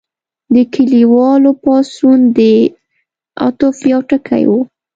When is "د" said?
0.53-0.55, 2.37-2.39